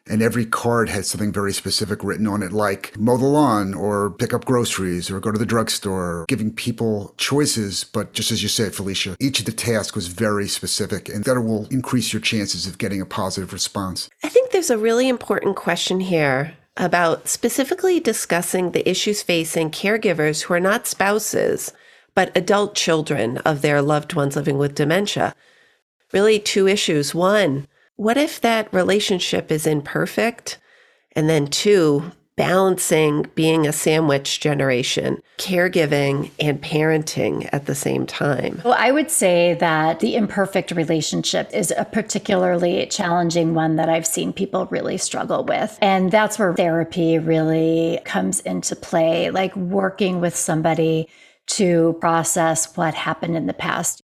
and 0.09 0.23
every 0.23 0.45
card 0.45 0.89
had 0.89 1.07
something 1.07 1.33
very 1.33 1.53
specific 1.53 2.03
written 2.03 2.27
on 2.27 2.43
it, 2.43 2.53
like 2.53 2.99
mow 2.99 3.17
the 3.17 3.25
lawn 3.25 3.75
or 3.75 4.11
pick 4.11 4.35
up 4.35 4.45
groceries 4.45 5.11
or 5.11 5.21
go 5.21 5.31
to 5.31 5.39
the 5.39 5.47
drugstore, 5.47 6.25
giving 6.29 6.53
people 6.53 7.15
choices. 7.17 7.85
But 7.85 8.13
just 8.13 8.31
as 8.33 8.43
you 8.43 8.49
said, 8.49 8.75
Felicia, 8.75 9.17
each 9.21 9.41
of 9.41 9.47
the 9.47 9.53
tasks 9.53 9.95
was 9.95 10.09
very 10.09 10.49
specific, 10.49 11.09
and 11.09 11.25
that 11.25 11.41
will 11.41 11.67
increase 11.67 12.13
your 12.13 12.23
chances 12.23 12.67
of 12.67 12.79
getting 12.79 13.01
a 13.01 13.07
positive 13.07 13.53
response. 13.53 14.09
I 14.23 14.29
think 14.29 14.51
there's 14.51 14.71
a 14.71 14.79
really 14.79 15.09
important 15.09 15.57
question 15.57 16.01
here 16.01 16.55
about 16.77 17.29
specifically 17.29 18.01
discussing 18.01 18.71
the 18.71 18.89
issues 18.89 19.23
facing 19.23 19.71
caregivers 19.71 20.43
who 20.43 20.55
are 20.55 20.61
not 20.61 20.87
spouses, 20.87 21.73
but 22.15 22.37
adult 22.37 22.75
children 22.75 23.39
of 23.39 23.63
their 23.63 23.83
loved 23.83 24.15
ones 24.15 24.37
living 24.37 24.59
with 24.59 24.75
dementia. 24.75 25.35
Really, 26.13 26.39
two 26.39 26.67
issues. 26.67 27.15
One, 27.15 27.67
what 28.03 28.17
if 28.17 28.41
that 28.41 28.73
relationship 28.75 29.53
is 29.53 29.67
imperfect? 29.67 30.59
And 31.13 31.29
then, 31.29 31.47
two, 31.47 32.11
balancing 32.37 33.27
being 33.35 33.67
a 33.67 33.73
sandwich 33.73 34.41
generation, 34.41 35.23
caregiving 35.39 36.31
and 36.41 36.61
parenting 36.61 37.49
at 37.53 37.67
the 37.67 37.75
same 37.75 38.07
time? 38.07 38.61
Well, 38.65 38.75
I 38.77 38.91
would 38.91 39.11
say 39.11 39.55
that 39.55 40.01
the 40.01 40.17
imperfect 40.17 40.73
relationship 40.73 41.51
is 41.53 41.73
a 41.77 41.85
particularly 41.85 42.87
challenging 42.87 43.55
one 43.55 43.77
that 43.77 43.89
I've 43.89 44.07
seen 44.07 44.33
people 44.33 44.67
really 44.67 44.99
struggle 44.99 45.45
with. 45.45 45.79
And 45.81 46.11
that's 46.11 46.39
where 46.39 46.55
therapy 46.55 47.19
really 47.19 48.01
comes 48.05 48.41
into 48.41 48.75
play, 48.75 49.31
like 49.31 49.55
working 49.55 50.21
with 50.21 50.35
somebody 50.35 51.09
to 51.49 51.97
process 52.01 52.77
what 52.77 52.95
happened 52.95 53.37
in 53.37 53.47
the 53.47 53.53
past. 53.53 54.03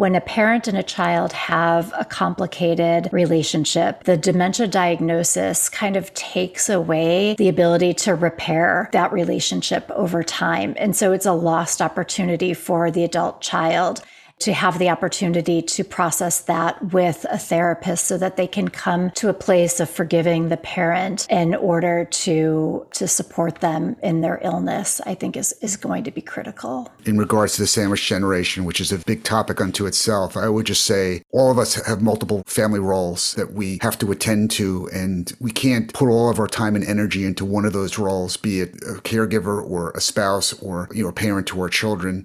When 0.00 0.14
a 0.14 0.20
parent 0.22 0.66
and 0.66 0.78
a 0.78 0.82
child 0.82 1.34
have 1.34 1.92
a 1.94 2.06
complicated 2.06 3.10
relationship, 3.12 4.04
the 4.04 4.16
dementia 4.16 4.66
diagnosis 4.66 5.68
kind 5.68 5.94
of 5.94 6.14
takes 6.14 6.70
away 6.70 7.34
the 7.34 7.50
ability 7.50 7.92
to 7.92 8.14
repair 8.14 8.88
that 8.94 9.12
relationship 9.12 9.90
over 9.90 10.22
time. 10.22 10.72
And 10.78 10.96
so 10.96 11.12
it's 11.12 11.26
a 11.26 11.34
lost 11.34 11.82
opportunity 11.82 12.54
for 12.54 12.90
the 12.90 13.04
adult 13.04 13.42
child 13.42 14.02
to 14.40 14.52
have 14.52 14.78
the 14.78 14.88
opportunity 14.88 15.60
to 15.62 15.84
process 15.84 16.40
that 16.40 16.92
with 16.92 17.26
a 17.30 17.38
therapist 17.38 18.06
so 18.06 18.16
that 18.18 18.36
they 18.36 18.46
can 18.46 18.68
come 18.68 19.10
to 19.12 19.28
a 19.28 19.34
place 19.34 19.80
of 19.80 19.88
forgiving 19.88 20.48
the 20.48 20.56
parent 20.56 21.26
in 21.30 21.54
order 21.54 22.06
to 22.06 22.86
to 22.92 23.06
support 23.06 23.60
them 23.60 23.96
in 24.02 24.20
their 24.20 24.40
illness 24.42 25.00
i 25.06 25.14
think 25.14 25.36
is 25.36 25.52
is 25.60 25.76
going 25.76 26.04
to 26.04 26.10
be 26.10 26.20
critical. 26.20 26.90
In 27.04 27.18
regards 27.18 27.54
to 27.54 27.62
the 27.62 27.66
sandwich 27.66 28.06
generation 28.06 28.64
which 28.64 28.80
is 28.80 28.92
a 28.92 28.98
big 28.98 29.24
topic 29.24 29.60
unto 29.60 29.86
itself 29.86 30.36
i 30.36 30.48
would 30.48 30.66
just 30.66 30.84
say 30.84 31.22
all 31.32 31.50
of 31.50 31.58
us 31.58 31.74
have 31.86 32.00
multiple 32.00 32.42
family 32.46 32.80
roles 32.80 33.34
that 33.34 33.52
we 33.52 33.78
have 33.82 33.98
to 33.98 34.10
attend 34.10 34.50
to 34.52 34.88
and 34.92 35.32
we 35.40 35.50
can't 35.50 35.92
put 35.92 36.08
all 36.08 36.30
of 36.30 36.38
our 36.38 36.48
time 36.48 36.74
and 36.74 36.84
energy 36.84 37.24
into 37.24 37.44
one 37.44 37.64
of 37.64 37.72
those 37.72 37.98
roles 37.98 38.36
be 38.36 38.60
it 38.60 38.74
a 38.82 39.00
caregiver 39.02 39.62
or 39.62 39.90
a 39.90 40.00
spouse 40.00 40.52
or 40.62 40.88
you 40.92 41.02
know 41.02 41.10
a 41.10 41.12
parent 41.12 41.46
to 41.46 41.60
our 41.60 41.68
children 41.68 42.24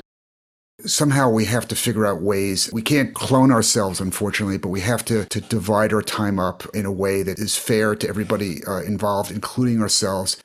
somehow 0.83 1.29
we 1.29 1.45
have 1.45 1.67
to 1.69 1.75
figure 1.75 2.05
out 2.05 2.21
ways. 2.21 2.69
We 2.73 2.81
can't 2.81 3.13
clone 3.13 3.51
ourselves, 3.51 4.01
unfortunately, 4.01 4.57
but 4.57 4.69
we 4.69 4.81
have 4.81 5.05
to, 5.05 5.25
to 5.25 5.41
divide 5.41 5.93
our 5.93 6.01
time 6.01 6.39
up 6.39 6.63
in 6.73 6.85
a 6.85 6.91
way 6.91 7.23
that 7.23 7.39
is 7.39 7.57
fair 7.57 7.95
to 7.95 8.07
everybody 8.07 8.63
uh, 8.65 8.81
involved, 8.81 9.31
including 9.31 9.81
ourselves. 9.81 10.41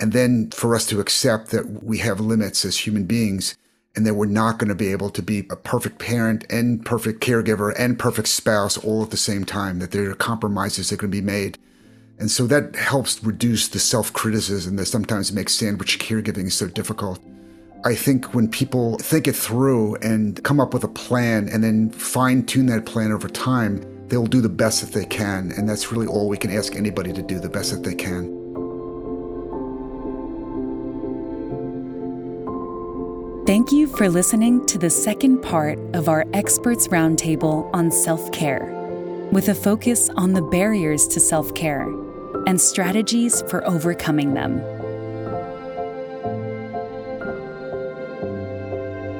And 0.00 0.12
then 0.12 0.50
for 0.50 0.74
us 0.74 0.86
to 0.86 1.00
accept 1.00 1.50
that 1.50 1.82
we 1.82 1.98
have 1.98 2.20
limits 2.20 2.64
as 2.64 2.86
human 2.86 3.04
beings 3.04 3.56
and 3.96 4.06
that 4.06 4.14
we're 4.14 4.26
not 4.26 4.58
going 4.58 4.68
to 4.68 4.74
be 4.74 4.92
able 4.92 5.10
to 5.10 5.22
be 5.22 5.40
a 5.50 5.56
perfect 5.56 5.98
parent 5.98 6.44
and 6.50 6.84
perfect 6.84 7.20
caregiver 7.20 7.74
and 7.76 7.98
perfect 7.98 8.28
spouse 8.28 8.76
all 8.78 9.02
at 9.02 9.10
the 9.10 9.16
same 9.16 9.44
time, 9.44 9.80
that 9.80 9.90
there 9.90 10.10
are 10.10 10.14
compromises 10.14 10.90
that 10.90 11.00
can 11.00 11.10
be 11.10 11.20
made. 11.20 11.58
And 12.18 12.30
so 12.30 12.46
that 12.48 12.76
helps 12.76 13.22
reduce 13.22 13.68
the 13.68 13.78
self 13.78 14.12
criticism 14.12 14.76
that 14.76 14.86
sometimes 14.86 15.32
makes 15.32 15.54
sandwich 15.54 15.98
caregiving 15.98 16.50
so 16.50 16.66
difficult. 16.66 17.20
I 17.84 17.94
think 17.94 18.34
when 18.34 18.48
people 18.48 18.98
think 18.98 19.28
it 19.28 19.36
through 19.36 19.96
and 19.96 20.42
come 20.42 20.58
up 20.58 20.74
with 20.74 20.82
a 20.82 20.88
plan 20.88 21.48
and 21.48 21.62
then 21.62 21.90
fine 21.90 22.44
tune 22.44 22.66
that 22.66 22.86
plan 22.86 23.12
over 23.12 23.28
time, 23.28 23.84
they'll 24.08 24.26
do 24.26 24.40
the 24.40 24.48
best 24.48 24.80
that 24.80 24.92
they 24.92 25.04
can. 25.04 25.52
And 25.56 25.68
that's 25.68 25.92
really 25.92 26.06
all 26.06 26.28
we 26.28 26.36
can 26.36 26.50
ask 26.50 26.74
anybody 26.74 27.12
to 27.12 27.22
do 27.22 27.38
the 27.38 27.48
best 27.48 27.70
that 27.70 27.84
they 27.84 27.94
can. 27.94 28.36
Thank 33.46 33.72
you 33.72 33.86
for 33.86 34.10
listening 34.10 34.66
to 34.66 34.76
the 34.76 34.90
second 34.90 35.40
part 35.40 35.78
of 35.94 36.08
our 36.08 36.26
Experts 36.34 36.88
Roundtable 36.88 37.70
on 37.72 37.90
self 37.90 38.30
care, 38.32 38.66
with 39.32 39.48
a 39.48 39.54
focus 39.54 40.10
on 40.16 40.32
the 40.34 40.42
barriers 40.42 41.06
to 41.08 41.20
self 41.20 41.54
care 41.54 41.88
and 42.46 42.60
strategies 42.60 43.42
for 43.42 43.66
overcoming 43.66 44.34
them. 44.34 44.77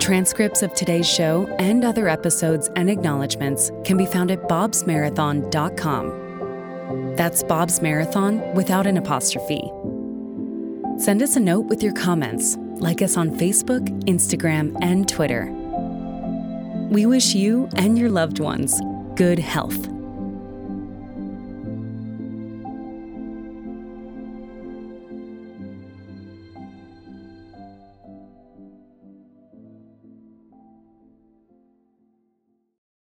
Transcripts 0.08 0.62
of 0.62 0.72
today's 0.72 1.06
show 1.06 1.46
and 1.58 1.84
other 1.84 2.08
episodes 2.08 2.70
and 2.76 2.88
acknowledgments 2.88 3.70
can 3.84 3.98
be 3.98 4.06
found 4.06 4.30
at 4.30 4.48
bobsmarathon.com. 4.48 7.14
That's 7.14 7.42
Bob's 7.42 7.82
Marathon 7.82 8.54
without 8.54 8.86
an 8.86 8.96
apostrophe. 8.96 9.70
Send 10.96 11.20
us 11.20 11.36
a 11.36 11.40
note 11.40 11.66
with 11.66 11.82
your 11.82 11.92
comments. 11.92 12.56
Like 12.76 13.02
us 13.02 13.18
on 13.18 13.36
Facebook, 13.36 13.86
Instagram, 14.04 14.74
and 14.80 15.06
Twitter. 15.06 15.52
We 16.88 17.04
wish 17.04 17.34
you 17.34 17.68
and 17.76 17.98
your 17.98 18.08
loved 18.08 18.38
ones 18.38 18.80
good 19.14 19.38
health. 19.38 19.97